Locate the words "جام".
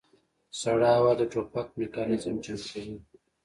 2.43-2.59